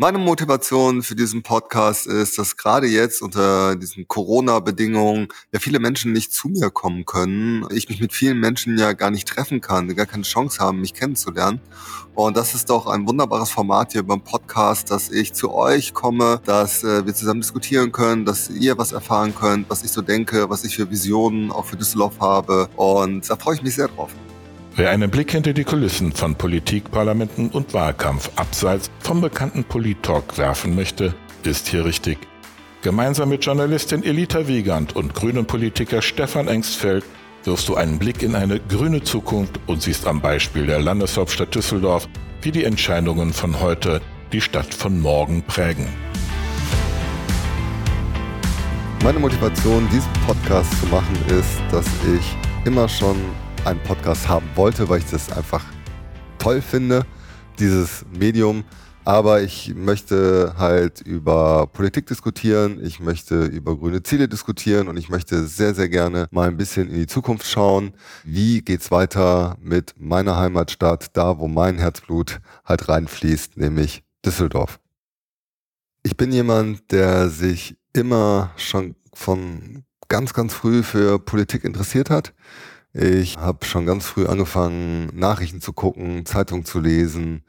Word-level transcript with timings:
Meine 0.00 0.18
Motivation 0.18 1.02
für 1.02 1.16
diesen 1.16 1.42
Podcast 1.42 2.06
ist, 2.06 2.38
dass 2.38 2.56
gerade 2.56 2.86
jetzt 2.86 3.20
unter 3.20 3.74
diesen 3.74 4.06
Corona-Bedingungen 4.06 5.26
ja 5.52 5.58
viele 5.58 5.80
Menschen 5.80 6.12
nicht 6.12 6.32
zu 6.32 6.46
mir 6.46 6.70
kommen 6.70 7.04
können. 7.04 7.66
Ich 7.72 7.88
mich 7.88 8.00
mit 8.00 8.12
vielen 8.12 8.38
Menschen 8.38 8.78
ja 8.78 8.92
gar 8.92 9.10
nicht 9.10 9.26
treffen 9.26 9.60
kann, 9.60 9.92
gar 9.96 10.06
keine 10.06 10.22
Chance 10.22 10.60
haben, 10.60 10.82
mich 10.82 10.94
kennenzulernen. 10.94 11.60
Und 12.14 12.36
das 12.36 12.54
ist 12.54 12.70
doch 12.70 12.86
ein 12.86 13.08
wunderbares 13.08 13.50
Format 13.50 13.90
hier 13.90 14.04
beim 14.04 14.20
Podcast, 14.20 14.92
dass 14.92 15.10
ich 15.10 15.32
zu 15.32 15.52
euch 15.52 15.94
komme, 15.94 16.42
dass 16.44 16.84
äh, 16.84 17.04
wir 17.04 17.12
zusammen 17.12 17.40
diskutieren 17.40 17.90
können, 17.90 18.24
dass 18.24 18.50
ihr 18.50 18.78
was 18.78 18.92
erfahren 18.92 19.34
könnt, 19.34 19.68
was 19.68 19.82
ich 19.82 19.90
so 19.90 20.00
denke, 20.00 20.48
was 20.48 20.62
ich 20.62 20.76
für 20.76 20.88
Visionen 20.88 21.50
auch 21.50 21.66
für 21.66 21.76
Düsseldorf 21.76 22.20
habe. 22.20 22.68
Und 22.76 23.28
da 23.28 23.34
freue 23.34 23.56
ich 23.56 23.62
mich 23.62 23.74
sehr 23.74 23.88
drauf. 23.88 24.12
Wer 24.78 24.90
einen 24.90 25.10
Blick 25.10 25.32
hinter 25.32 25.54
die 25.54 25.64
Kulissen 25.64 26.12
von 26.12 26.36
Politik, 26.36 26.92
Parlamenten 26.92 27.48
und 27.48 27.74
Wahlkampf 27.74 28.30
abseits 28.36 28.92
vom 29.00 29.20
bekannten 29.20 29.64
Polit-Talk 29.64 30.38
werfen 30.38 30.76
möchte, 30.76 31.16
ist 31.42 31.66
hier 31.66 31.84
richtig. 31.84 32.16
Gemeinsam 32.82 33.30
mit 33.30 33.44
Journalistin 33.44 34.04
Elita 34.04 34.46
Wiegand 34.46 34.94
und 34.94 35.16
grünen 35.16 35.46
Politiker 35.46 36.00
Stefan 36.00 36.46
Engstfeld 36.46 37.04
wirfst 37.42 37.68
du 37.68 37.74
einen 37.74 37.98
Blick 37.98 38.22
in 38.22 38.36
eine 38.36 38.60
grüne 38.60 39.02
Zukunft 39.02 39.58
und 39.66 39.82
siehst 39.82 40.06
am 40.06 40.20
Beispiel 40.20 40.66
der 40.66 40.78
Landeshauptstadt 40.78 41.52
Düsseldorf, 41.56 42.08
wie 42.42 42.52
die 42.52 42.62
Entscheidungen 42.62 43.32
von 43.32 43.58
heute 43.58 44.00
die 44.30 44.40
Stadt 44.40 44.72
von 44.72 45.00
morgen 45.00 45.42
prägen. 45.42 45.88
Meine 49.02 49.18
Motivation, 49.18 49.88
diesen 49.90 50.12
Podcast 50.24 50.70
zu 50.78 50.86
machen, 50.86 51.16
ist, 51.36 51.58
dass 51.72 51.86
ich 52.16 52.36
immer 52.64 52.88
schon 52.88 53.16
einen 53.68 53.82
Podcast 53.82 54.28
haben 54.28 54.48
wollte, 54.54 54.88
weil 54.88 55.00
ich 55.00 55.10
das 55.10 55.30
einfach 55.30 55.62
toll 56.38 56.62
finde, 56.62 57.04
dieses 57.58 58.06
Medium. 58.18 58.64
Aber 59.04 59.42
ich 59.42 59.74
möchte 59.74 60.54
halt 60.58 61.00
über 61.00 61.66
Politik 61.66 62.06
diskutieren, 62.06 62.78
ich 62.82 63.00
möchte 63.00 63.44
über 63.44 63.76
grüne 63.76 64.02
Ziele 64.02 64.28
diskutieren 64.28 64.88
und 64.88 64.96
ich 64.96 65.08
möchte 65.08 65.46
sehr, 65.46 65.74
sehr 65.74 65.88
gerne 65.88 66.28
mal 66.30 66.48
ein 66.48 66.56
bisschen 66.56 66.88
in 66.88 66.96
die 66.96 67.06
Zukunft 67.06 67.46
schauen. 67.46 67.92
Wie 68.24 68.62
geht's 68.62 68.90
weiter 68.90 69.56
mit 69.60 69.94
meiner 69.98 70.36
Heimatstadt, 70.36 71.16
da 71.16 71.38
wo 71.38 71.48
mein 71.48 71.78
Herzblut 71.78 72.40
halt 72.64 72.88
reinfließt, 72.88 73.56
nämlich 73.56 74.02
Düsseldorf. 74.24 74.78
Ich 76.02 76.16
bin 76.16 76.32
jemand, 76.32 76.90
der 76.90 77.28
sich 77.28 77.76
immer 77.92 78.50
schon 78.56 78.94
von 79.12 79.84
ganz, 80.08 80.32
ganz 80.32 80.54
früh 80.54 80.82
für 80.82 81.18
Politik 81.18 81.64
interessiert 81.64 82.10
hat. 82.10 82.34
Ich 82.94 83.36
habe 83.36 83.66
schon 83.66 83.84
ganz 83.84 84.06
früh 84.06 84.26
angefangen, 84.26 85.10
Nachrichten 85.14 85.60
zu 85.60 85.74
gucken, 85.74 86.24
Zeitung 86.24 86.64
zu 86.64 86.80
lesen 86.80 87.44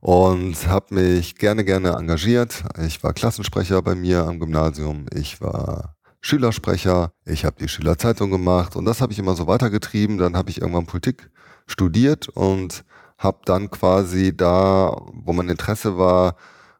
und 0.00 0.66
habe 0.66 0.94
mich 0.94 1.36
gerne, 1.36 1.64
gerne 1.64 1.90
engagiert. 1.92 2.64
Ich 2.84 3.02
war 3.04 3.12
Klassensprecher 3.12 3.82
bei 3.82 3.94
mir 3.94 4.26
am 4.26 4.40
Gymnasium. 4.40 5.06
Ich 5.14 5.40
war 5.40 5.96
Schülersprecher. 6.20 7.12
Ich 7.24 7.44
habe 7.44 7.56
die 7.60 7.68
Schülerzeitung 7.68 8.32
gemacht 8.32 8.74
und 8.74 8.84
das 8.84 9.00
habe 9.00 9.12
ich 9.12 9.20
immer 9.20 9.36
so 9.36 9.46
weitergetrieben. 9.46 10.18
Dann 10.18 10.36
habe 10.36 10.50
ich 10.50 10.60
irgendwann 10.60 10.86
Politik 10.86 11.30
studiert 11.66 12.28
und 12.28 12.84
habe 13.16 13.38
dann 13.44 13.70
quasi 13.70 14.36
da, 14.36 14.96
wo 15.12 15.32
mein 15.32 15.50
Interesse 15.50 15.98
war, 15.98 16.34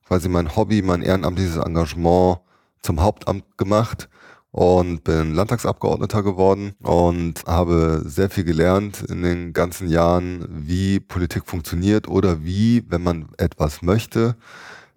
quasi 0.06 0.28
mein 0.28 0.56
Hobby, 0.56 0.82
mein 0.82 1.02
ehrenamtliches 1.02 1.58
Engagement 1.58 2.40
zum 2.82 3.00
Hauptamt 3.02 3.56
gemacht 3.56 4.08
und 4.52 5.04
bin 5.04 5.34
Landtagsabgeordneter 5.34 6.22
geworden 6.22 6.72
und 6.82 7.44
habe 7.46 8.02
sehr 8.04 8.30
viel 8.30 8.44
gelernt 8.44 9.02
in 9.02 9.22
den 9.22 9.52
ganzen 9.52 9.88
Jahren, 9.88 10.46
wie 10.48 11.00
Politik 11.00 11.46
funktioniert 11.46 12.08
oder 12.08 12.42
wie, 12.44 12.84
wenn 12.88 13.02
man 13.02 13.28
etwas 13.38 13.82
möchte, 13.82 14.36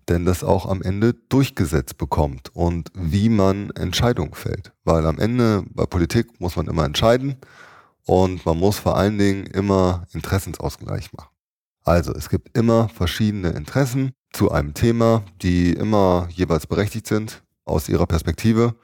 denn 0.09 0.26
das 0.26 0.44
auch 0.44 0.66
am 0.66 0.81
Ende 0.81 1.14
durchgesetzt 1.30 1.98
bekommt 1.98 2.50
und 2.54 2.90
wie 2.94 3.30
man 3.30 3.70
Entscheidungen 3.72 4.34
fällt. 4.34 4.74
Weil 4.84 5.06
am 5.06 5.20
Ende 5.20 5.64
bei 5.70 5.86
Politik 5.86 6.40
muss 6.40 6.56
man 6.56 6.68
immer 6.68 6.86
entscheiden 6.86 7.36
und 8.06 8.46
man 8.46 8.58
muss 8.58 8.80
vor 8.80 8.97
allen 8.97 9.18
Dingen 9.18 9.46
immer 9.46 10.06
Interessensausgleich 10.13 11.13
machen. 11.13 11.30
Also 11.86 12.13
es 12.13 12.30
gibt 12.30 12.58
immer 12.58 12.90
verschiedene 12.90 13.50
Interessen 13.50 14.12
zu 14.31 14.52
einem 14.52 14.74
Thema, 14.74 15.24
die 15.42 15.74
immer 15.74 16.28
jeweils 16.31 16.66
berechtigt 16.66 17.08
sind 17.08 17.44
aus 17.66 17.88
ihrer 17.88 18.08
Perspektive 18.08 18.75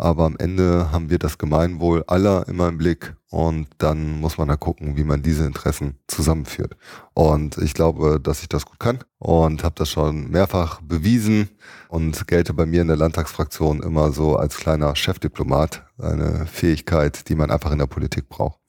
aber 0.00 0.24
am 0.24 0.36
Ende 0.38 0.90
haben 0.90 1.10
wir 1.10 1.18
das 1.18 1.36
Gemeinwohl 1.36 2.04
aller 2.06 2.48
immer 2.48 2.68
im 2.68 2.78
Blick 2.78 3.14
und 3.28 3.68
dann 3.78 4.20
muss 4.20 4.38
man 4.38 4.48
da 4.48 4.56
gucken, 4.56 4.96
wie 4.96 5.04
man 5.04 5.22
diese 5.22 5.44
Interessen 5.44 5.98
zusammenführt. 6.06 6.76
Und 7.12 7.58
ich 7.58 7.74
glaube, 7.74 8.18
dass 8.20 8.40
ich 8.42 8.48
das 8.48 8.64
gut 8.64 8.80
kann 8.80 9.00
und 9.18 9.62
habe 9.62 9.74
das 9.76 9.90
schon 9.90 10.30
mehrfach 10.30 10.80
bewiesen 10.80 11.50
und 11.88 12.26
gelte 12.26 12.54
bei 12.54 12.66
mir 12.66 12.80
in 12.82 12.88
der 12.88 12.96
Landtagsfraktion 12.96 13.82
immer 13.82 14.10
so 14.12 14.36
als 14.36 14.56
kleiner 14.56 14.96
Chefdiplomat, 14.96 15.84
eine 15.98 16.46
Fähigkeit, 16.46 17.28
die 17.28 17.34
man 17.34 17.50
einfach 17.50 17.70
in 17.70 17.78
der 17.78 17.86
Politik 17.86 18.28
braucht 18.28 18.59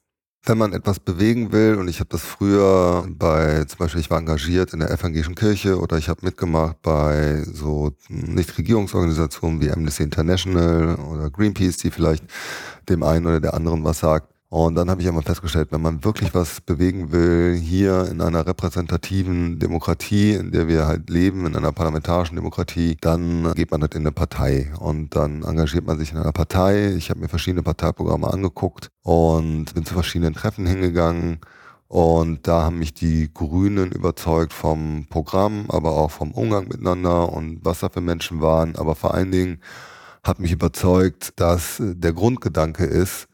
wenn 0.44 0.58
man 0.58 0.72
etwas 0.72 0.98
bewegen 0.98 1.52
will, 1.52 1.76
und 1.76 1.86
ich 1.88 2.00
habe 2.00 2.10
das 2.10 2.22
früher 2.22 3.06
bei, 3.08 3.64
zum 3.64 3.78
Beispiel 3.78 4.00
ich 4.00 4.10
war 4.10 4.18
engagiert 4.18 4.72
in 4.72 4.80
der 4.80 4.90
evangelischen 4.90 5.36
Kirche 5.36 5.78
oder 5.78 5.98
ich 5.98 6.08
habe 6.08 6.24
mitgemacht 6.24 6.82
bei 6.82 7.44
so 7.44 7.92
Nichtregierungsorganisationen 8.08 9.60
wie 9.60 9.70
Amnesty 9.70 10.02
International 10.02 10.96
oder 10.96 11.30
Greenpeace, 11.30 11.76
die 11.76 11.90
vielleicht 11.92 12.24
dem 12.88 13.04
einen 13.04 13.26
oder 13.26 13.40
der 13.40 13.54
anderen 13.54 13.84
was 13.84 14.00
sagt. 14.00 14.31
Und 14.52 14.74
dann 14.74 14.90
habe 14.90 15.00
ich 15.00 15.08
einmal 15.08 15.22
festgestellt, 15.22 15.68
wenn 15.72 15.80
man 15.80 16.04
wirklich 16.04 16.34
was 16.34 16.60
bewegen 16.60 17.10
will, 17.10 17.54
hier 17.54 18.06
in 18.10 18.20
einer 18.20 18.46
repräsentativen 18.46 19.58
Demokratie, 19.58 20.34
in 20.34 20.52
der 20.52 20.68
wir 20.68 20.86
halt 20.86 21.08
leben, 21.08 21.46
in 21.46 21.56
einer 21.56 21.72
parlamentarischen 21.72 22.36
Demokratie, 22.36 22.98
dann 23.00 23.54
geht 23.54 23.70
man 23.70 23.80
halt 23.80 23.94
in 23.94 24.02
eine 24.02 24.12
Partei 24.12 24.70
und 24.78 25.16
dann 25.16 25.42
engagiert 25.42 25.86
man 25.86 25.98
sich 25.98 26.12
in 26.12 26.18
einer 26.18 26.32
Partei. 26.32 26.92
Ich 26.92 27.08
habe 27.08 27.20
mir 27.20 27.28
verschiedene 27.28 27.62
Parteiprogramme 27.62 28.30
angeguckt 28.30 28.90
und 29.02 29.72
bin 29.72 29.86
zu 29.86 29.94
verschiedenen 29.94 30.34
Treffen 30.34 30.66
hingegangen. 30.66 31.38
Und 31.88 32.46
da 32.46 32.64
haben 32.64 32.78
mich 32.78 32.92
die 32.92 33.32
Grünen 33.32 33.90
überzeugt 33.90 34.52
vom 34.52 35.06
Programm, 35.08 35.64
aber 35.70 35.92
auch 35.92 36.10
vom 36.10 36.30
Umgang 36.30 36.68
miteinander 36.68 37.32
und 37.32 37.60
was 37.64 37.80
da 37.80 37.88
für 37.88 38.02
Menschen 38.02 38.42
waren. 38.42 38.76
Aber 38.76 38.96
vor 38.96 39.14
allen 39.14 39.30
Dingen 39.30 39.62
hat 40.22 40.40
mich 40.40 40.52
überzeugt, 40.52 41.40
dass 41.40 41.78
der 41.80 42.12
Grundgedanke 42.12 42.84
ist, 42.84 43.28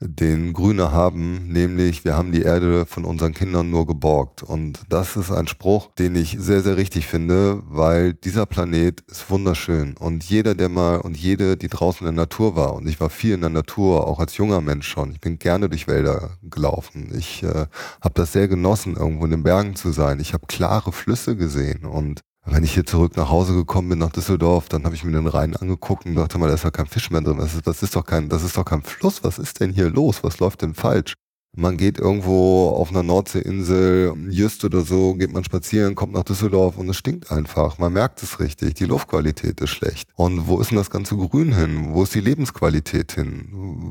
den 0.00 0.52
Grüne 0.52 0.92
haben, 0.92 1.48
nämlich 1.48 2.04
wir 2.04 2.16
haben 2.16 2.30
die 2.30 2.42
Erde 2.42 2.86
von 2.86 3.04
unseren 3.04 3.34
Kindern 3.34 3.70
nur 3.70 3.86
geborgt. 3.86 4.42
Und 4.42 4.80
das 4.88 5.16
ist 5.16 5.32
ein 5.32 5.48
Spruch, 5.48 5.90
den 5.98 6.14
ich 6.14 6.36
sehr, 6.38 6.62
sehr 6.62 6.76
richtig 6.76 7.06
finde, 7.06 7.62
weil 7.66 8.14
dieser 8.14 8.46
Planet 8.46 9.00
ist 9.02 9.28
wunderschön. 9.28 9.96
Und 9.96 10.24
jeder, 10.24 10.54
der 10.54 10.68
mal 10.68 10.98
und 10.98 11.16
jede, 11.16 11.56
die 11.56 11.68
draußen 11.68 12.06
in 12.06 12.14
der 12.14 12.24
Natur 12.24 12.54
war, 12.54 12.74
und 12.74 12.86
ich 12.86 13.00
war 13.00 13.10
viel 13.10 13.34
in 13.34 13.40
der 13.40 13.50
Natur, 13.50 14.06
auch 14.06 14.20
als 14.20 14.36
junger 14.36 14.60
Mensch 14.60 14.86
schon, 14.86 15.10
ich 15.10 15.20
bin 15.20 15.38
gerne 15.38 15.68
durch 15.68 15.88
Wälder 15.88 16.38
gelaufen. 16.42 17.12
Ich 17.16 17.42
äh, 17.42 17.66
habe 18.00 18.14
das 18.14 18.32
sehr 18.32 18.46
genossen, 18.46 18.96
irgendwo 18.96 19.24
in 19.24 19.32
den 19.32 19.42
Bergen 19.42 19.74
zu 19.74 19.90
sein. 19.90 20.20
Ich 20.20 20.32
habe 20.32 20.46
klare 20.46 20.92
Flüsse 20.92 21.36
gesehen 21.36 21.84
und 21.84 22.20
wenn 22.50 22.64
ich 22.64 22.74
hier 22.74 22.84
zurück 22.84 23.16
nach 23.16 23.30
Hause 23.30 23.54
gekommen 23.54 23.90
bin 23.90 23.98
nach 23.98 24.12
Düsseldorf, 24.12 24.68
dann 24.68 24.84
habe 24.84 24.94
ich 24.94 25.04
mir 25.04 25.12
den 25.12 25.26
Rhein 25.26 25.56
angeguckt 25.56 26.06
und 26.06 26.14
dachte 26.14 26.38
mal, 26.38 26.48
da 26.48 26.54
ist 26.54 26.64
ja 26.64 26.70
kein 26.70 26.86
Fisch 26.86 27.10
mehr 27.10 27.20
drin. 27.20 27.38
Das 27.38 27.54
ist, 27.54 27.66
das 27.66 27.82
ist 27.82 27.94
doch 27.96 28.04
kein, 28.04 28.28
das 28.28 28.42
ist 28.42 28.56
doch 28.56 28.64
kein 28.64 28.82
Fluss. 28.82 29.22
Was 29.24 29.38
ist 29.38 29.60
denn 29.60 29.72
hier 29.72 29.90
los? 29.90 30.22
Was 30.22 30.38
läuft 30.38 30.62
denn 30.62 30.74
falsch? 30.74 31.14
Man 31.56 31.76
geht 31.76 31.98
irgendwo 31.98 32.68
auf 32.68 32.90
einer 32.90 33.02
Nordseeinsel, 33.02 34.14
Just 34.30 34.64
oder 34.64 34.82
so, 34.82 35.14
geht 35.14 35.32
man 35.32 35.42
spazieren, 35.44 35.94
kommt 35.94 36.12
nach 36.12 36.22
Düsseldorf 36.22 36.76
und 36.78 36.88
es 36.88 36.96
stinkt 36.96 37.32
einfach. 37.32 37.78
Man 37.78 37.92
merkt 37.92 38.22
es 38.22 38.38
richtig. 38.38 38.74
Die 38.74 38.84
Luftqualität 38.84 39.60
ist 39.60 39.70
schlecht. 39.70 40.08
Und 40.14 40.46
wo 40.46 40.60
ist 40.60 40.70
denn 40.70 40.78
das 40.78 40.90
ganze 40.90 41.16
Grün 41.16 41.54
hin? 41.54 41.94
Wo 41.94 42.02
ist 42.04 42.14
die 42.14 42.20
Lebensqualität 42.20 43.12
hin? 43.12 43.48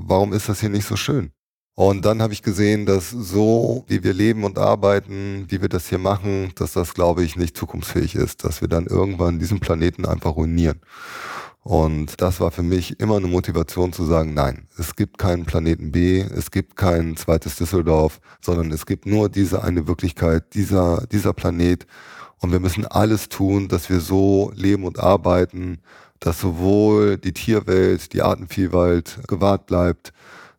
Warum 0.08 0.34
ist 0.34 0.48
das 0.48 0.62
hier 0.62 0.70
nicht 0.70 0.86
so 0.88 0.96
schön? 0.96 1.32
Und 1.80 2.06
dann 2.06 2.24
habe 2.24 2.34
ich 2.34 2.42
gesehen, 2.42 2.88
dass 2.88 3.12
so, 3.12 3.84
wie 3.86 4.04
wir 4.04 4.12
leben 4.12 4.46
und 4.46 4.58
arbeiten, 4.58 5.46
wie 5.50 5.62
wir 5.62 5.70
das 5.70 5.88
hier 5.88 6.00
machen, 6.00 6.52
dass 6.56 6.74
das, 6.74 6.96
glaube 6.96 7.24
ich, 7.24 7.36
nicht 7.36 7.56
zukunftsfähig 7.56 8.16
ist, 8.16 8.44
dass 8.44 8.62
wir 8.62 8.68
dann 8.68 8.88
irgendwann 8.88 9.38
diesen 9.38 9.60
Planeten 9.60 10.04
einfach 10.04 10.36
ruinieren. 10.36 10.82
Und 11.62 12.20
das 12.20 12.40
war 12.40 12.50
für 12.50 12.64
mich 12.64 13.00
immer 13.00 13.18
eine 13.18 13.28
Motivation 13.28 13.94
zu 13.94 14.06
sagen, 14.06 14.34
nein, 14.34 14.66
es 14.80 14.96
gibt 14.96 15.20
keinen 15.20 15.46
Planeten 15.46 15.92
B, 15.92 16.22
es 16.22 16.50
gibt 16.50 16.78
kein 16.78 17.16
zweites 17.16 17.58
Düsseldorf, 17.58 18.22
sondern 18.42 18.72
es 18.72 18.88
gibt 18.88 19.06
nur 19.06 19.30
diese 19.30 19.64
eine 19.64 19.88
Wirklichkeit, 19.88 20.56
dieser, 20.56 21.06
dieser 21.12 21.34
Planet. 21.34 21.86
Und 22.40 22.52
wir 22.52 22.60
müssen 22.60 22.88
alles 22.88 23.30
tun, 23.30 23.68
dass 23.68 23.88
wir 23.92 24.00
so 24.00 24.52
leben 24.56 24.84
und 24.84 24.98
arbeiten, 24.98 25.78
dass 26.20 26.42
sowohl 26.42 27.20
die 27.20 27.34
Tierwelt, 27.34 28.14
die 28.14 28.24
Artenvielfalt 28.24 29.20
gewahrt 29.28 29.68
bleibt, 29.68 30.12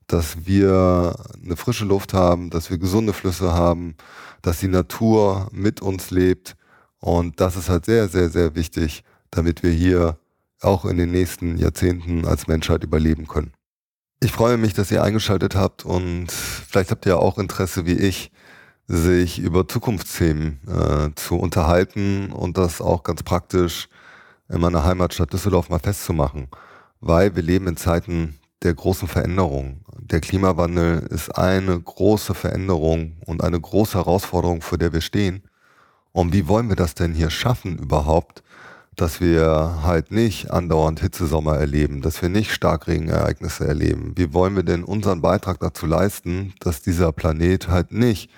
dass 0.08 0.46
wir 0.46 1.14
eine 1.42 1.56
frische 1.56 1.84
Luft 1.84 2.14
haben, 2.14 2.50
dass 2.50 2.70
wir 2.70 2.78
gesunde 2.78 3.12
Flüsse 3.12 3.52
haben, 3.52 3.94
dass 4.42 4.60
die 4.60 4.68
Natur 4.68 5.48
mit 5.52 5.80
uns 5.80 6.10
lebt. 6.10 6.56
Und 6.98 7.40
das 7.40 7.56
ist 7.56 7.68
halt 7.68 7.84
sehr, 7.84 8.08
sehr, 8.08 8.30
sehr 8.30 8.54
wichtig, 8.54 9.04
damit 9.30 9.62
wir 9.62 9.70
hier 9.70 10.18
auch 10.60 10.84
in 10.84 10.96
den 10.96 11.12
nächsten 11.12 11.58
Jahrzehnten 11.58 12.24
als 12.26 12.48
Menschheit 12.48 12.82
überleben 12.82 13.28
können. 13.28 13.52
Ich 14.20 14.32
freue 14.32 14.56
mich, 14.56 14.74
dass 14.74 14.90
ihr 14.90 15.04
eingeschaltet 15.04 15.54
habt 15.54 15.84
und 15.84 16.32
vielleicht 16.32 16.90
habt 16.90 17.06
ihr 17.06 17.18
auch 17.18 17.38
Interesse 17.38 17.86
wie 17.86 17.92
ich, 17.92 18.32
sich 18.88 19.38
über 19.38 19.68
Zukunftsthemen 19.68 20.60
äh, 20.66 21.14
zu 21.14 21.36
unterhalten 21.36 22.32
und 22.32 22.56
das 22.56 22.80
auch 22.80 23.02
ganz 23.02 23.22
praktisch 23.22 23.88
in 24.48 24.60
meiner 24.60 24.82
Heimatstadt 24.84 25.32
Düsseldorf 25.32 25.68
mal 25.68 25.78
festzumachen. 25.78 26.48
Weil 27.00 27.36
wir 27.36 27.42
leben 27.42 27.68
in 27.68 27.76
Zeiten 27.76 28.40
der 28.62 28.74
großen 28.74 29.06
Veränderung. 29.06 29.84
Der 30.00 30.20
Klimawandel 30.20 31.06
ist 31.10 31.30
eine 31.36 31.78
große 31.78 32.34
Veränderung 32.34 33.16
und 33.26 33.42
eine 33.42 33.60
große 33.60 33.98
Herausforderung, 33.98 34.62
vor 34.62 34.78
der 34.78 34.92
wir 34.92 35.00
stehen. 35.00 35.42
Und 36.12 36.32
wie 36.32 36.48
wollen 36.48 36.68
wir 36.68 36.76
das 36.76 36.94
denn 36.94 37.14
hier 37.14 37.30
schaffen 37.30 37.78
überhaupt, 37.78 38.42
dass 38.96 39.20
wir 39.20 39.80
halt 39.82 40.10
nicht 40.10 40.50
andauernd 40.50 41.00
Hitzesommer 41.00 41.56
erleben, 41.56 42.00
dass 42.02 42.22
wir 42.22 42.28
nicht 42.28 42.52
Starkregenereignisse 42.52 43.66
erleben? 43.66 44.12
Wie 44.16 44.32
wollen 44.32 44.56
wir 44.56 44.62
denn 44.62 44.84
unseren 44.84 45.20
Beitrag 45.20 45.60
dazu 45.60 45.86
leisten, 45.86 46.54
dass 46.60 46.82
dieser 46.82 47.12
Planet 47.12 47.68
halt 47.68 47.92
nicht 47.92 48.30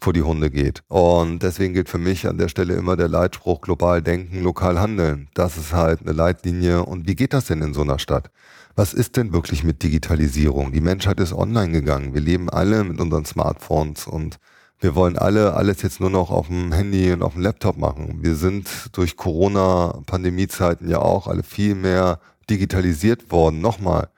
vor 0.00 0.12
die 0.12 0.22
Hunde 0.22 0.50
geht? 0.50 0.82
Und 0.88 1.42
deswegen 1.42 1.74
gilt 1.74 1.88
für 1.88 1.98
mich 1.98 2.26
an 2.26 2.38
der 2.38 2.48
Stelle 2.48 2.74
immer 2.74 2.96
der 2.96 3.08
Leitspruch 3.08 3.60
global 3.60 4.02
denken, 4.02 4.42
lokal 4.42 4.80
handeln. 4.80 5.28
Das 5.34 5.56
ist 5.56 5.72
halt 5.72 6.00
eine 6.02 6.12
Leitlinie. 6.12 6.84
Und 6.84 7.06
wie 7.06 7.16
geht 7.16 7.32
das 7.32 7.46
denn 7.46 7.62
in 7.62 7.74
so 7.74 7.82
einer 7.82 7.98
Stadt? 7.98 8.30
Was 8.76 8.94
ist 8.94 9.16
denn 9.16 9.32
wirklich 9.32 9.64
mit 9.64 9.82
Digitalisierung? 9.82 10.72
Die 10.72 10.80
Menschheit 10.80 11.20
ist 11.20 11.32
online 11.32 11.72
gegangen. 11.72 12.14
Wir 12.14 12.20
leben 12.20 12.48
alle 12.48 12.84
mit 12.84 13.00
unseren 13.00 13.24
Smartphones 13.24 14.06
und 14.06 14.38
wir 14.78 14.94
wollen 14.94 15.18
alle 15.18 15.52
alles 15.54 15.82
jetzt 15.82 16.00
nur 16.00 16.08
noch 16.08 16.30
auf 16.30 16.46
dem 16.46 16.72
Handy 16.72 17.12
und 17.12 17.22
auf 17.22 17.34
dem 17.34 17.42
Laptop 17.42 17.76
machen. 17.76 18.20
Wir 18.22 18.34
sind 18.34 18.68
durch 18.92 19.16
Corona-Pandemiezeiten 19.16 20.88
ja 20.88 21.00
auch 21.00 21.26
alle 21.26 21.42
viel 21.42 21.74
mehr 21.74 22.20
digitalisiert 22.48 23.30
worden, 23.30 23.60
nochmal. 23.60 24.08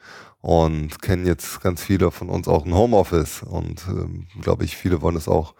Und 0.42 1.00
kennen 1.00 1.24
jetzt 1.24 1.60
ganz 1.62 1.82
viele 1.82 2.10
von 2.10 2.28
uns 2.28 2.48
auch 2.48 2.66
ein 2.66 2.74
Homeoffice. 2.74 3.42
Und 3.42 3.86
ähm, 3.88 4.26
glaube 4.40 4.64
ich, 4.64 4.76
viele 4.76 5.00
wollen 5.00 5.16
es 5.16 5.28
auch 5.28 5.54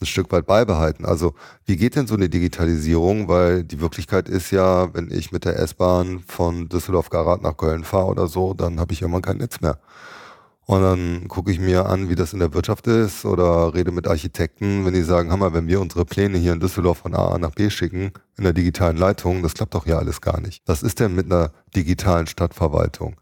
ein 0.00 0.06
Stück 0.06 0.30
weit 0.30 0.46
beibehalten. 0.46 1.04
Also 1.06 1.34
wie 1.64 1.76
geht 1.76 1.96
denn 1.96 2.06
so 2.06 2.14
eine 2.14 2.28
Digitalisierung? 2.28 3.28
Weil 3.28 3.64
die 3.64 3.80
Wirklichkeit 3.80 4.28
ist 4.28 4.50
ja, 4.50 4.92
wenn 4.94 5.10
ich 5.10 5.32
mit 5.32 5.44
der 5.44 5.58
S-Bahn 5.58 6.20
von 6.26 6.68
Düsseldorf-Garat 6.68 7.42
nach 7.42 7.56
Köln 7.56 7.82
fahre 7.82 8.06
oder 8.06 8.26
so, 8.26 8.52
dann 8.52 8.78
habe 8.78 8.92
ich 8.92 9.02
irgendwann 9.02 9.22
kein 9.22 9.38
Netz 9.38 9.60
mehr. 9.60 9.78
Und 10.66 10.82
dann 10.82 11.28
gucke 11.28 11.52
ich 11.52 11.60
mir 11.60 11.86
an, 11.86 12.08
wie 12.08 12.16
das 12.16 12.32
in 12.32 12.40
der 12.40 12.52
Wirtschaft 12.52 12.88
ist 12.88 13.24
oder 13.24 13.72
rede 13.72 13.92
mit 13.92 14.08
Architekten, 14.08 14.84
wenn 14.84 14.94
die 14.94 15.02
sagen, 15.02 15.30
Hammer, 15.30 15.54
wenn 15.54 15.68
wir 15.68 15.80
unsere 15.80 16.04
Pläne 16.04 16.38
hier 16.38 16.52
in 16.52 16.60
Düsseldorf 16.60 16.98
von 16.98 17.14
A 17.14 17.38
nach 17.38 17.52
B 17.52 17.70
schicken, 17.70 18.10
in 18.36 18.42
der 18.42 18.52
digitalen 18.52 18.96
Leitung, 18.96 19.44
das 19.44 19.54
klappt 19.54 19.74
doch 19.74 19.84
hier 19.84 19.96
alles 19.96 20.20
gar 20.20 20.40
nicht. 20.40 20.62
Was 20.66 20.82
ist 20.82 20.98
denn 20.98 21.14
mit 21.14 21.26
einer 21.26 21.52
digitalen 21.76 22.26
Stadtverwaltung? 22.26 23.14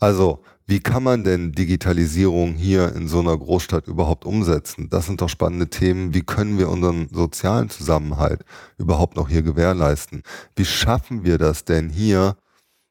Also, 0.00 0.42
wie 0.66 0.80
kann 0.80 1.02
man 1.02 1.24
denn 1.24 1.52
Digitalisierung 1.52 2.54
hier 2.54 2.94
in 2.94 3.08
so 3.08 3.20
einer 3.20 3.36
Großstadt 3.36 3.86
überhaupt 3.86 4.24
umsetzen? 4.24 4.88
Das 4.90 5.06
sind 5.06 5.20
doch 5.20 5.28
spannende 5.28 5.68
Themen. 5.68 6.12
Wie 6.12 6.22
können 6.22 6.58
wir 6.58 6.68
unseren 6.68 7.08
sozialen 7.12 7.70
Zusammenhalt 7.70 8.44
überhaupt 8.76 9.16
noch 9.16 9.28
hier 9.28 9.42
gewährleisten? 9.42 10.22
Wie 10.56 10.64
schaffen 10.64 11.24
wir 11.24 11.38
das 11.38 11.64
denn 11.64 11.88
hier, 11.88 12.36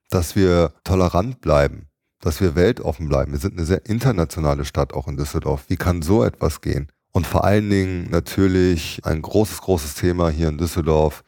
dass 0.09 0.35
wir 0.35 0.73
tolerant 0.83 1.41
bleiben? 1.41 1.87
dass 2.25 2.41
wir 2.41 2.55
weltoffen 2.55 3.07
bleiben. 3.07 3.33
Wir 3.33 3.39
sind 3.39 3.55
eine 3.55 3.67
sehr 3.67 3.85
internationale 3.85 4.65
Stadt 4.65 4.93
auch 4.93 5.07
in 5.07 5.15
Düsseldorf. 5.15 5.65
Wie 5.67 5.75
kann 5.75 6.01
so 6.01 6.23
etwas 6.23 6.59
gehen? 6.59 6.87
Und 7.11 7.27
vor 7.27 7.45
allen 7.45 7.69
Dingen 7.69 8.09
natürlich 8.09 8.99
ein 9.03 9.21
großes, 9.21 9.61
großes 9.61 9.93
Thema 9.93 10.29
hier 10.29 10.49
in 10.49 10.57
Düsseldorf. 10.57 11.23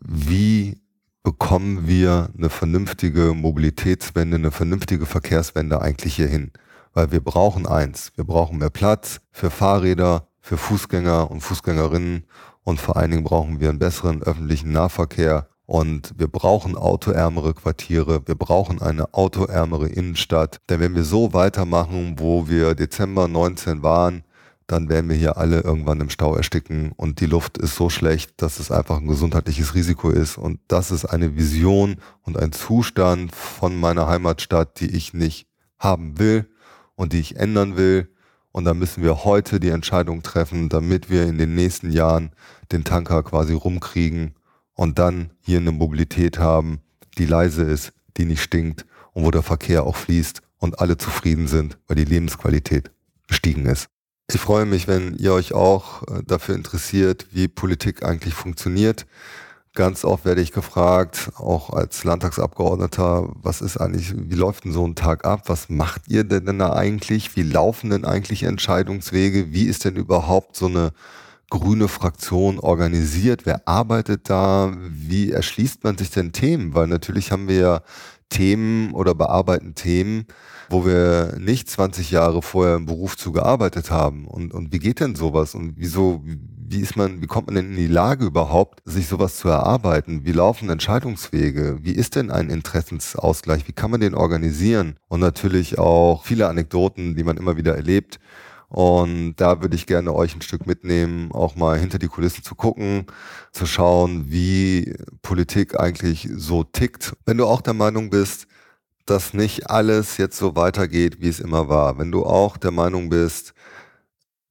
Wie 0.00 0.80
bekommen 1.32 1.86
wir 1.86 2.30
eine 2.38 2.48
vernünftige 2.48 3.34
Mobilitätswende, 3.34 4.36
eine 4.36 4.50
vernünftige 4.50 5.04
Verkehrswende 5.04 5.82
eigentlich 5.82 6.16
hier 6.16 6.26
hin? 6.26 6.52
Weil 6.94 7.12
wir 7.12 7.20
brauchen 7.20 7.66
eins. 7.66 8.12
Wir 8.16 8.24
brauchen 8.24 8.56
mehr 8.56 8.70
Platz 8.70 9.20
für 9.30 9.50
Fahrräder, 9.50 10.26
für 10.40 10.56
Fußgänger 10.56 11.30
und 11.30 11.42
Fußgängerinnen 11.42 12.24
und 12.64 12.80
vor 12.80 12.96
allen 12.96 13.10
Dingen 13.10 13.24
brauchen 13.24 13.60
wir 13.60 13.68
einen 13.68 13.78
besseren 13.78 14.22
öffentlichen 14.22 14.72
Nahverkehr 14.72 15.48
und 15.66 16.14
wir 16.16 16.28
brauchen 16.28 16.78
autoärmere 16.78 17.52
Quartiere, 17.52 18.26
wir 18.26 18.34
brauchen 18.34 18.80
eine 18.80 19.12
autoärmere 19.12 19.88
Innenstadt. 19.88 20.62
Denn 20.70 20.80
wenn 20.80 20.94
wir 20.94 21.04
so 21.04 21.34
weitermachen, 21.34 22.14
wo 22.16 22.48
wir 22.48 22.74
Dezember 22.74 23.28
19 23.28 23.82
waren, 23.82 24.24
dann 24.68 24.90
werden 24.90 25.08
wir 25.08 25.16
hier 25.16 25.38
alle 25.38 25.62
irgendwann 25.62 26.02
im 26.02 26.10
Stau 26.10 26.36
ersticken 26.36 26.92
und 26.94 27.20
die 27.20 27.26
Luft 27.26 27.56
ist 27.56 27.74
so 27.74 27.88
schlecht, 27.88 28.34
dass 28.36 28.60
es 28.60 28.70
einfach 28.70 28.98
ein 28.98 29.06
gesundheitliches 29.08 29.74
Risiko 29.74 30.10
ist. 30.10 30.36
Und 30.36 30.60
das 30.68 30.90
ist 30.90 31.06
eine 31.06 31.36
Vision 31.36 31.96
und 32.20 32.36
ein 32.36 32.52
Zustand 32.52 33.34
von 33.34 33.80
meiner 33.80 34.06
Heimatstadt, 34.06 34.78
die 34.78 34.94
ich 34.94 35.14
nicht 35.14 35.48
haben 35.78 36.18
will 36.18 36.46
und 36.96 37.14
die 37.14 37.20
ich 37.20 37.36
ändern 37.36 37.78
will. 37.78 38.10
Und 38.52 38.66
da 38.66 38.74
müssen 38.74 39.02
wir 39.02 39.24
heute 39.24 39.58
die 39.58 39.70
Entscheidung 39.70 40.22
treffen, 40.22 40.68
damit 40.68 41.08
wir 41.08 41.24
in 41.24 41.38
den 41.38 41.54
nächsten 41.54 41.90
Jahren 41.90 42.32
den 42.70 42.84
Tanker 42.84 43.22
quasi 43.22 43.54
rumkriegen 43.54 44.34
und 44.74 44.98
dann 44.98 45.30
hier 45.40 45.60
eine 45.60 45.72
Mobilität 45.72 46.38
haben, 46.38 46.80
die 47.16 47.26
leise 47.26 47.62
ist, 47.62 47.94
die 48.18 48.26
nicht 48.26 48.42
stinkt 48.42 48.84
und 49.14 49.24
wo 49.24 49.30
der 49.30 49.42
Verkehr 49.42 49.84
auch 49.84 49.96
fließt 49.96 50.42
und 50.58 50.78
alle 50.78 50.98
zufrieden 50.98 51.48
sind, 51.48 51.78
weil 51.86 51.96
die 51.96 52.04
Lebensqualität 52.04 52.90
gestiegen 53.26 53.64
ist. 53.64 53.88
Ich 54.30 54.42
freue 54.42 54.66
mich, 54.66 54.86
wenn 54.86 55.16
ihr 55.16 55.32
euch 55.32 55.54
auch 55.54 56.02
äh, 56.02 56.22
dafür 56.22 56.54
interessiert, 56.54 57.26
wie 57.32 57.48
Politik 57.48 58.02
eigentlich 58.02 58.34
funktioniert. 58.34 59.06
Ganz 59.74 60.04
oft 60.04 60.26
werde 60.26 60.42
ich 60.42 60.52
gefragt, 60.52 61.30
auch 61.36 61.70
als 61.70 62.04
Landtagsabgeordneter, 62.04 63.30
was 63.42 63.62
ist 63.62 63.78
eigentlich, 63.78 64.12
wie 64.14 64.34
läuft 64.34 64.66
denn 64.66 64.72
so 64.72 64.86
ein 64.86 64.96
Tag 64.96 65.24
ab? 65.24 65.44
Was 65.46 65.70
macht 65.70 66.08
ihr 66.08 66.24
denn 66.24 66.58
da 66.58 66.74
eigentlich? 66.74 67.36
Wie 67.36 67.42
laufen 67.42 67.88
denn 67.88 68.04
eigentlich 68.04 68.42
Entscheidungswege? 68.42 69.52
Wie 69.54 69.64
ist 69.64 69.86
denn 69.86 69.96
überhaupt 69.96 70.56
so 70.56 70.66
eine 70.66 70.92
grüne 71.50 71.88
Fraktion 71.88 72.58
organisiert? 72.58 73.46
Wer 73.46 73.66
arbeitet 73.66 74.28
da? 74.28 74.72
Wie 74.90 75.30
erschließt 75.30 75.84
man 75.84 75.96
sich 75.96 76.10
denn 76.10 76.32
Themen? 76.32 76.74
Weil 76.74 76.86
natürlich 76.86 77.32
haben 77.32 77.48
wir 77.48 77.56
ja 77.56 77.80
Themen 78.28 78.92
oder 78.92 79.14
bearbeiten 79.14 79.74
Themen, 79.74 80.26
wo 80.68 80.84
wir 80.84 81.36
nicht 81.38 81.70
20 81.70 82.10
Jahre 82.10 82.42
vorher 82.42 82.76
im 82.76 82.84
Beruf 82.84 83.16
zugearbeitet 83.16 83.90
haben. 83.90 84.26
Und, 84.26 84.52
und 84.52 84.72
wie 84.72 84.78
geht 84.78 85.00
denn 85.00 85.14
sowas? 85.14 85.54
Und 85.54 85.74
wieso, 85.76 86.22
wie 86.24 86.80
ist 86.80 86.96
man, 86.96 87.22
wie 87.22 87.26
kommt 87.26 87.46
man 87.46 87.54
denn 87.54 87.70
in 87.70 87.76
die 87.76 87.86
Lage 87.86 88.26
überhaupt, 88.26 88.80
sich 88.84 89.06
sowas 89.06 89.38
zu 89.38 89.48
erarbeiten? 89.48 90.26
Wie 90.26 90.32
laufen 90.32 90.68
Entscheidungswege? 90.68 91.78
Wie 91.80 91.92
ist 91.92 92.16
denn 92.16 92.30
ein 92.30 92.50
Interessensausgleich? 92.50 93.66
Wie 93.66 93.72
kann 93.72 93.90
man 93.90 94.00
den 94.00 94.14
organisieren? 94.14 94.96
Und 95.08 95.20
natürlich 95.20 95.78
auch 95.78 96.24
viele 96.24 96.48
Anekdoten, 96.48 97.16
die 97.16 97.24
man 97.24 97.38
immer 97.38 97.56
wieder 97.56 97.74
erlebt 97.74 98.18
und 98.68 99.36
da 99.36 99.62
würde 99.62 99.76
ich 99.76 99.86
gerne 99.86 100.14
euch 100.14 100.34
ein 100.34 100.42
Stück 100.42 100.66
mitnehmen, 100.66 101.32
auch 101.32 101.56
mal 101.56 101.78
hinter 101.78 101.98
die 101.98 102.08
Kulissen 102.08 102.44
zu 102.44 102.54
gucken, 102.54 103.06
zu 103.52 103.66
schauen, 103.66 104.30
wie 104.30 104.94
Politik 105.22 105.80
eigentlich 105.80 106.28
so 106.34 106.64
tickt. 106.64 107.16
Wenn 107.24 107.38
du 107.38 107.46
auch 107.46 107.62
der 107.62 107.74
Meinung 107.74 108.10
bist, 108.10 108.46
dass 109.06 109.32
nicht 109.32 109.70
alles 109.70 110.18
jetzt 110.18 110.36
so 110.36 110.54
weitergeht, 110.54 111.20
wie 111.20 111.28
es 111.28 111.40
immer 111.40 111.68
war, 111.70 111.98
wenn 111.98 112.12
du 112.12 112.26
auch 112.26 112.58
der 112.58 112.70
Meinung 112.70 113.08
bist, 113.08 113.54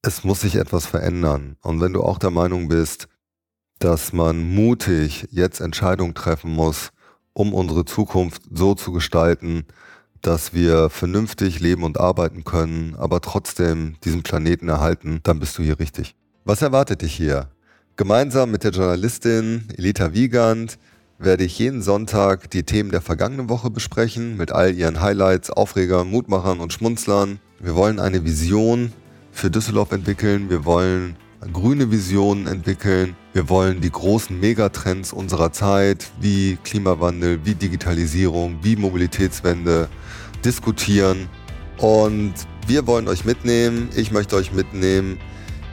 es 0.02 0.24
muss 0.24 0.42
sich 0.42 0.56
etwas 0.56 0.88
verändern 0.88 1.58
und 1.62 1.80
wenn 1.80 1.94
du 1.94 2.02
auch 2.02 2.18
der 2.18 2.32
Meinung 2.32 2.70
bist, 2.70 3.08
dass 3.80 4.14
man 4.14 4.56
mutig 4.56 5.28
jetzt 5.32 5.60
Entscheidungen 5.60 6.16
treffen 6.16 6.52
muss, 6.52 6.92
um 7.34 7.54
unsere 7.54 7.86
Zukunft 7.86 8.42
so 8.52 8.74
zu 8.74 8.92
gestalten, 8.92 9.66
dass 10.22 10.54
wir 10.54 10.90
vernünftig 10.90 11.60
leben 11.60 11.84
und 11.84 12.00
arbeiten 12.00 12.44
können, 12.44 12.96
aber 12.98 13.22
trotzdem 13.22 13.96
diesen 14.04 14.24
Planeten 14.24 14.70
erhalten, 14.70 15.20
dann 15.24 15.40
bist 15.40 15.58
du 15.58 15.64
hier 15.64 15.80
richtig. 15.80 16.16
Was 16.46 16.62
erwartet 16.62 17.02
dich 17.02 17.14
hier? 17.14 17.50
Gemeinsam 17.96 18.52
mit 18.52 18.64
der 18.64 18.72
Journalistin 18.72 19.66
Elita 19.76 20.14
Wiegand 20.14 20.78
werde 21.20 21.44
ich 21.44 21.58
jeden 21.58 21.82
Sonntag 21.82 22.50
die 22.52 22.64
Themen 22.64 22.92
der 22.92 23.02
vergangenen 23.02 23.50
Woche 23.50 23.70
besprechen, 23.70 24.38
mit 24.38 24.52
all 24.52 24.74
ihren 24.76 25.02
Highlights, 25.02 25.50
Aufregern, 25.50 26.10
Mutmachern 26.10 26.60
und 26.60 26.74
Schmunzlern. 26.74 27.40
Wir 27.60 27.76
wollen 27.76 28.00
eine 28.00 28.24
Vision 28.24 28.94
für 29.32 29.50
Düsseldorf 29.50 29.92
entwickeln. 29.92 30.50
Wir 30.50 30.64
wollen 30.64 31.16
grüne 31.54 31.92
Visionen 31.92 32.48
entwickeln. 32.48 33.16
Wir 33.34 33.50
wollen 33.50 33.82
die 33.82 33.92
großen 33.92 34.40
Megatrends 34.40 35.14
unserer 35.14 35.52
Zeit 35.52 36.10
wie 36.20 36.58
Klimawandel, 36.64 37.40
wie 37.44 37.56
Digitalisierung, 37.56 38.58
wie 38.64 38.76
Mobilitätswende 38.76 39.88
diskutieren. 40.44 41.30
Und 41.78 42.34
wir 42.66 42.88
wollen 42.88 43.08
euch 43.08 43.26
mitnehmen, 43.26 43.90
ich 43.96 44.12
möchte 44.12 44.36
euch 44.36 44.52
mitnehmen, 44.52 45.20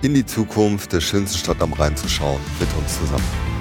in 0.03 0.13
die 0.13 0.27
Zukunft 0.27 0.93
der 0.93 1.01
schönsten 1.01 1.39
Stadt 1.39 1.63
am 1.63 1.73
Rhein 1.73 1.97
zu 1.97 2.09
schauen, 2.09 2.41
mit 2.61 2.69
uns 2.77 2.99
zusammen. 2.99 3.54